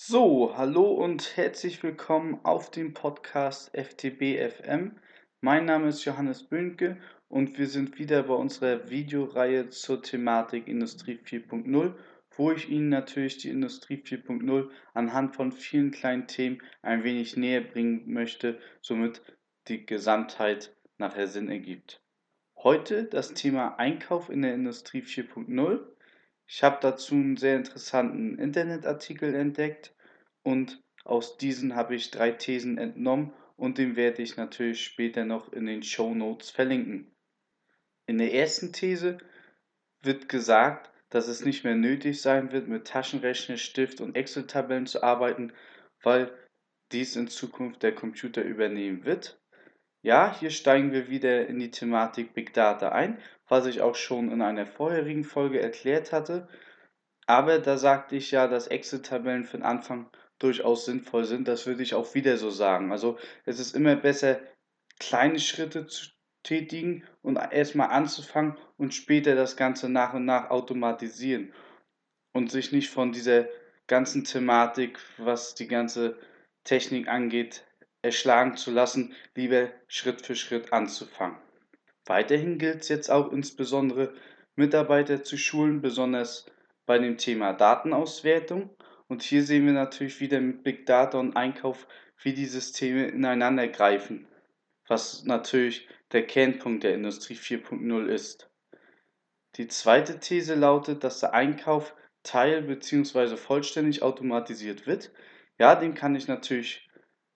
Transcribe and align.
So, 0.00 0.56
hallo 0.56 0.92
und 0.92 1.36
herzlich 1.36 1.82
willkommen 1.82 2.38
auf 2.44 2.70
dem 2.70 2.94
Podcast 2.94 3.76
FTB 3.76 4.38
FM. 4.48 4.92
Mein 5.40 5.64
Name 5.64 5.88
ist 5.88 6.04
Johannes 6.04 6.44
Bönke 6.44 6.98
und 7.28 7.58
wir 7.58 7.66
sind 7.66 7.98
wieder 7.98 8.22
bei 8.22 8.34
unserer 8.34 8.90
Videoreihe 8.90 9.70
zur 9.70 10.00
Thematik 10.00 10.68
Industrie 10.68 11.18
4.0, 11.18 11.94
wo 12.36 12.52
ich 12.52 12.68
Ihnen 12.68 12.90
natürlich 12.90 13.38
die 13.38 13.48
Industrie 13.50 13.96
4.0 13.96 14.70
anhand 14.94 15.34
von 15.34 15.50
vielen 15.50 15.90
kleinen 15.90 16.28
Themen 16.28 16.62
ein 16.80 17.02
wenig 17.02 17.36
näher 17.36 17.60
bringen 17.60 18.04
möchte, 18.06 18.60
somit 18.80 19.20
die 19.66 19.84
Gesamtheit 19.84 20.76
nachher 20.98 21.26
Sinn 21.26 21.50
ergibt. 21.50 22.00
Heute 22.56 23.02
das 23.02 23.34
Thema 23.34 23.74
Einkauf 23.80 24.30
in 24.30 24.42
der 24.42 24.54
Industrie 24.54 25.02
4.0. 25.02 25.80
Ich 26.50 26.62
habe 26.62 26.78
dazu 26.80 27.14
einen 27.14 27.36
sehr 27.36 27.56
interessanten 27.56 28.38
Internetartikel 28.38 29.34
entdeckt 29.34 29.94
und 30.42 30.82
aus 31.04 31.36
diesen 31.36 31.76
habe 31.76 31.94
ich 31.94 32.10
drei 32.10 32.30
Thesen 32.30 32.78
entnommen 32.78 33.34
und 33.56 33.76
den 33.76 33.96
werde 33.96 34.22
ich 34.22 34.36
natürlich 34.38 34.82
später 34.82 35.26
noch 35.26 35.52
in 35.52 35.66
den 35.66 35.82
Show 35.82 36.14
Notes 36.14 36.48
verlinken. 36.48 37.14
In 38.06 38.16
der 38.16 38.32
ersten 38.32 38.72
These 38.72 39.18
wird 40.00 40.30
gesagt, 40.30 40.90
dass 41.10 41.28
es 41.28 41.44
nicht 41.44 41.64
mehr 41.64 41.74
nötig 41.74 42.22
sein 42.22 42.50
wird, 42.50 42.66
mit 42.66 42.86
Taschenrechner, 42.86 43.58
Stift 43.58 44.00
und 44.00 44.16
Excel-Tabellen 44.16 44.86
zu 44.86 45.02
arbeiten, 45.02 45.52
weil 46.02 46.32
dies 46.92 47.16
in 47.16 47.28
Zukunft 47.28 47.82
der 47.82 47.94
Computer 47.94 48.42
übernehmen 48.42 49.04
wird. 49.04 49.38
Ja, 50.00 50.34
hier 50.38 50.50
steigen 50.50 50.92
wir 50.92 51.10
wieder 51.10 51.46
in 51.46 51.58
die 51.58 51.70
Thematik 51.70 52.32
Big 52.32 52.54
Data 52.54 52.90
ein, 52.90 53.18
was 53.48 53.66
ich 53.66 53.80
auch 53.80 53.94
schon 53.94 54.30
in 54.30 54.42
einer 54.42 54.66
vorherigen 54.66 55.24
Folge 55.24 55.60
erklärt 55.60 56.12
hatte. 56.12 56.48
Aber 57.26 57.58
da 57.58 57.76
sagte 57.76 58.16
ich 58.16 58.30
ja, 58.30 58.46
dass 58.48 58.68
Excel-Tabellen 58.68 59.44
für 59.44 59.58
den 59.58 59.64
Anfang 59.64 60.10
durchaus 60.38 60.84
sinnvoll 60.84 61.24
sind. 61.24 61.48
Das 61.48 61.66
würde 61.66 61.82
ich 61.82 61.94
auch 61.94 62.14
wieder 62.14 62.36
so 62.36 62.50
sagen. 62.50 62.92
Also 62.92 63.18
es 63.44 63.58
ist 63.58 63.74
immer 63.74 63.96
besser, 63.96 64.40
kleine 64.98 65.38
Schritte 65.38 65.86
zu 65.86 66.10
tätigen 66.42 67.04
und 67.22 67.36
erstmal 67.36 67.90
anzufangen 67.90 68.56
und 68.76 68.94
später 68.94 69.34
das 69.34 69.56
Ganze 69.56 69.88
nach 69.88 70.14
und 70.14 70.24
nach 70.24 70.50
automatisieren 70.50 71.52
und 72.32 72.50
sich 72.50 72.72
nicht 72.72 72.90
von 72.90 73.12
dieser 73.12 73.48
ganzen 73.86 74.24
Thematik, 74.24 74.98
was 75.18 75.54
die 75.54 75.66
ganze 75.66 76.18
Technik 76.64 77.08
angeht, 77.08 77.66
erschlagen 78.02 78.56
zu 78.56 78.70
lassen, 78.70 79.14
lieber 79.34 79.70
Schritt 79.88 80.24
für 80.24 80.36
Schritt 80.36 80.72
anzufangen. 80.72 81.38
Weiterhin 82.08 82.58
gilt 82.58 82.82
es 82.82 82.88
jetzt 82.88 83.10
auch 83.10 83.32
insbesondere 83.32 84.14
Mitarbeiter 84.56 85.22
zu 85.22 85.36
schulen, 85.36 85.82
besonders 85.82 86.46
bei 86.86 86.98
dem 86.98 87.18
Thema 87.18 87.52
Datenauswertung. 87.52 88.70
Und 89.08 89.22
hier 89.22 89.42
sehen 89.42 89.66
wir 89.66 89.74
natürlich 89.74 90.20
wieder 90.20 90.40
mit 90.40 90.62
Big 90.62 90.86
Data 90.86 91.18
und 91.18 91.36
Einkauf, 91.36 91.86
wie 92.22 92.32
die 92.32 92.46
Systeme 92.46 93.08
ineinander 93.08 93.68
greifen, 93.68 94.26
was 94.88 95.24
natürlich 95.24 95.88
der 96.12 96.26
Kernpunkt 96.26 96.82
der 96.82 96.94
Industrie 96.94 97.34
4.0 97.34 98.06
ist. 98.06 98.50
Die 99.56 99.68
zweite 99.68 100.18
These 100.18 100.54
lautet, 100.54 101.04
dass 101.04 101.20
der 101.20 101.34
Einkauf 101.34 101.94
teil- 102.22 102.62
bzw. 102.62 103.36
vollständig 103.36 104.02
automatisiert 104.02 104.86
wird. 104.86 105.10
Ja, 105.58 105.74
dem 105.74 105.94
kann 105.94 106.14
ich 106.14 106.28
natürlich 106.28 106.87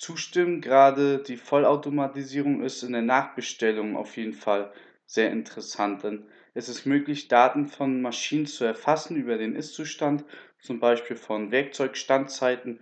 zustimmen. 0.00 0.60
Gerade 0.60 1.22
die 1.22 1.36
Vollautomatisierung 1.36 2.62
ist 2.62 2.82
in 2.82 2.92
der 2.92 3.02
Nachbestellung 3.02 3.96
auf 3.96 4.16
jeden 4.16 4.32
Fall 4.32 4.72
sehr 5.06 5.30
interessant, 5.30 6.04
denn 6.04 6.26
es 6.54 6.68
ist 6.68 6.86
möglich, 6.86 7.28
Daten 7.28 7.66
von 7.66 8.02
Maschinen 8.02 8.46
zu 8.46 8.64
erfassen 8.64 9.16
über 9.16 9.38
den 9.38 9.54
Ist-Zustand, 9.54 10.24
zum 10.58 10.80
Beispiel 10.80 11.16
von 11.16 11.52
Werkzeugstandzeiten, 11.52 12.80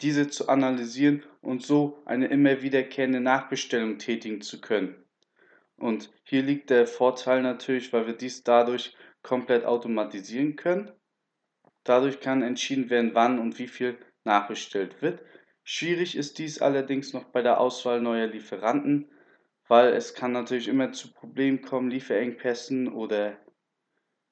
diese 0.00 0.28
zu 0.28 0.48
analysieren 0.48 1.22
und 1.42 1.62
so 1.62 2.02
eine 2.06 2.28
immer 2.28 2.62
wiederkehrende 2.62 3.20
Nachbestellung 3.20 3.98
tätigen 3.98 4.40
zu 4.40 4.60
können. 4.60 5.04
Und 5.76 6.10
hier 6.24 6.42
liegt 6.42 6.70
der 6.70 6.86
Vorteil 6.86 7.42
natürlich, 7.42 7.92
weil 7.92 8.06
wir 8.06 8.14
dies 8.14 8.42
dadurch 8.42 8.94
komplett 9.22 9.64
automatisieren 9.64 10.56
können. 10.56 10.90
Dadurch 11.84 12.20
kann 12.20 12.42
entschieden 12.42 12.90
werden, 12.90 13.14
wann 13.14 13.38
und 13.38 13.58
wie 13.58 13.68
viel 13.68 13.98
nachbestellt 14.24 15.00
wird. 15.00 15.22
Schwierig 15.72 16.16
ist 16.16 16.40
dies 16.40 16.60
allerdings 16.60 17.12
noch 17.12 17.26
bei 17.26 17.42
der 17.42 17.60
Auswahl 17.60 18.00
neuer 18.00 18.26
Lieferanten, 18.26 19.08
weil 19.68 19.92
es 19.92 20.14
kann 20.14 20.32
natürlich 20.32 20.66
immer 20.66 20.90
zu 20.90 21.12
Problemen 21.12 21.62
kommen, 21.62 21.92
Lieferengpässen 21.92 22.92
oder 22.92 23.36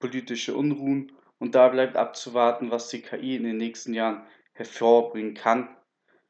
politische 0.01 0.57
Unruhen 0.57 1.13
und 1.39 1.55
da 1.55 1.69
bleibt 1.69 1.95
abzuwarten, 1.95 2.73
was 2.73 2.89
die 2.89 3.03
KI 3.03 3.37
in 3.37 3.45
den 3.45 3.57
nächsten 3.57 3.95
Jahren 3.95 4.27
hervorbringen 4.53 5.35
kann, 5.35 5.69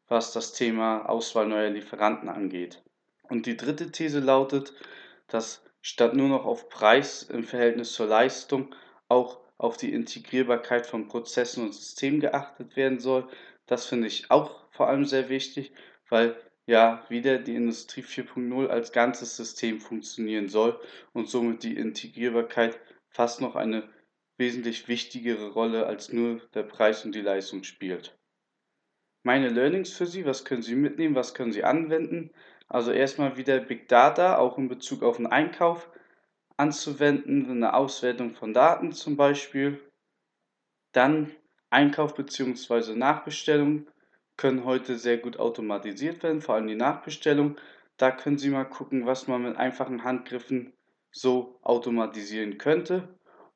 was 0.09 0.35
das 0.35 0.53
Thema 0.53 1.09
Auswahl 1.09 1.49
neuer 1.49 1.71
Lieferanten 1.71 2.29
angeht. 2.29 2.83
Und 3.23 3.47
die 3.47 3.57
dritte 3.57 3.91
These 3.91 4.21
lautet, 4.21 4.75
dass 5.27 5.65
statt 5.81 6.13
nur 6.13 6.29
noch 6.29 6.45
auf 6.45 6.69
Preis 6.69 7.23
im 7.23 7.45
Verhältnis 7.45 7.95
zur 7.95 8.09
Leistung 8.09 8.75
auch 9.09 9.41
auf 9.57 9.79
die 9.79 9.93
Integrierbarkeit 9.93 10.87
von 10.87 11.09
Prozessen 11.09 11.65
und 11.65 11.75
Systemen 11.75 12.21
geachtet 12.21 12.77
werden 12.77 13.01
soll. 13.01 13.27
Das 13.69 13.87
finde 13.87 14.09
ich 14.09 14.31
auch 14.31 14.69
vor 14.73 14.89
allem 14.89 15.05
sehr 15.05 15.29
wichtig, 15.29 15.73
weil 16.09 16.37
ja 16.67 17.05
wieder 17.09 17.39
die 17.39 17.55
Industrie 17.55 18.03
4.0 18.03 18.67
als 18.67 18.93
ganzes 18.93 19.37
System 19.37 19.81
funktionieren 19.81 20.49
soll 20.49 20.81
und 21.13 21.29
somit 21.29 21.63
die 21.63 21.77
Integrierbarkeit 21.77 22.81
fast 23.11 23.41
noch 23.41 23.57
eine 23.57 23.89
wesentlich 24.39 24.89
wichtigere 24.89 25.51
Rolle 25.51 25.87
als 25.87 26.13
nur 26.13 26.41
der 26.55 26.63
Preis 26.63 27.05
und 27.05 27.15
die 27.15 27.21
Leistung 27.21 27.63
spielt. 27.63 28.19
Meine 29.23 29.49
Learnings 29.49 29.93
für 29.93 30.07
Sie, 30.07 30.25
was 30.25 30.45
können 30.45 30.63
Sie 30.63 30.77
mitnehmen, 30.77 31.15
was 31.15 31.35
können 31.35 31.53
Sie 31.53 31.65
anwenden? 31.65 32.31
Also 32.69 32.93
erstmal 32.93 33.37
wieder 33.37 33.59
Big 33.61 33.89
Data, 33.89 34.39
auch 34.39 34.57
in 34.57 34.69
Bezug 34.69 35.03
auf 35.03 35.17
den 35.17 35.27
Einkauf 35.27 35.91
anzuwenden, 36.57 37.51
eine 37.51 37.75
Auswertung 37.75 38.35
von 38.35 38.55
Daten 38.55 38.93
zum 38.93 39.17
Beispiel. 39.17 39.81
Dann 40.93 41.35
Einkauf 41.71 42.15
bzw. 42.15 42.95
Nachbestellung 42.95 43.87
können 44.37 44.65
heute 44.65 44.97
sehr 44.97 45.19
gut 45.19 45.39
automatisiert 45.39 46.23
werden, 46.23 46.41
vor 46.41 46.55
allem 46.55 46.69
die 46.69 46.75
Nachbestellung. 46.75 47.57
Da 47.97 48.11
können 48.11 48.39
Sie 48.39 48.51
mal 48.51 48.65
gucken, 48.65 49.07
was 49.07 49.27
man 49.27 49.43
mit 49.43 49.57
einfachen 49.57 50.05
Handgriffen 50.05 50.73
so 51.11 51.59
automatisieren 51.63 52.57
könnte. 52.59 53.09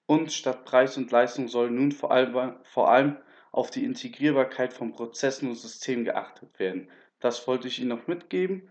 Und 0.07 0.33
statt 0.33 0.65
Preis 0.65 0.97
und 0.97 1.11
Leistung 1.11 1.49
soll 1.49 1.71
nun 1.71 1.93
vor 1.93 2.11
allem, 2.11 2.57
vor 2.65 2.91
allem 2.91 3.17
auf 3.53 3.71
die 3.71 3.85
Integrierbarkeit 3.85 4.73
von 4.73 4.93
Prozessen 4.93 5.49
und 5.49 5.57
Systemen 5.57 6.05
geachtet 6.05 6.59
werden. 6.59 6.91
Das 7.21 7.47
wollte 7.47 7.69
ich 7.69 7.79
Ihnen 7.79 7.91
noch 7.91 8.09
mitgeben. 8.09 8.69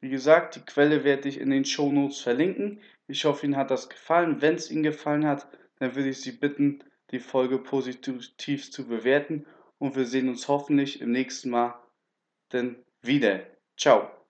Wie 0.00 0.08
gesagt, 0.08 0.56
die 0.56 0.64
Quelle 0.64 1.04
werde 1.04 1.28
ich 1.28 1.38
in 1.38 1.50
den 1.50 1.64
Show 1.64 1.92
Notes 1.92 2.20
verlinken. 2.20 2.80
Ich 3.06 3.24
hoffe, 3.24 3.46
Ihnen 3.46 3.56
hat 3.56 3.70
das 3.70 3.88
gefallen. 3.88 4.40
Wenn 4.40 4.54
es 4.54 4.70
Ihnen 4.70 4.82
gefallen 4.82 5.26
hat, 5.26 5.46
dann 5.78 5.94
würde 5.94 6.08
ich 6.08 6.20
Sie 6.20 6.32
bitten, 6.32 6.82
die 7.12 7.20
Folge 7.20 7.58
positiv 7.58 8.72
zu 8.72 8.88
bewerten 8.88 9.46
und 9.78 9.96
wir 9.96 10.06
sehen 10.06 10.28
uns 10.28 10.48
hoffentlich 10.48 11.00
im 11.00 11.12
nächsten 11.12 11.50
Mal 11.50 11.80
denn 12.52 12.84
wieder. 13.02 13.46
Ciao. 13.76 14.21